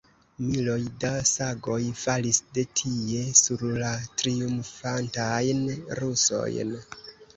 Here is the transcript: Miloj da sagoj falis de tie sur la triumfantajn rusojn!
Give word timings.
Miloj 0.43 0.77
da 1.03 1.09
sagoj 1.31 1.75
falis 2.03 2.39
de 2.57 2.63
tie 2.81 3.21
sur 3.41 3.67
la 3.83 3.91
triumfantajn 4.23 5.63
rusojn! 6.01 6.75